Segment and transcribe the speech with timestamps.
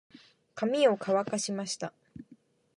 [0.55, 1.93] 髪を乾かしました。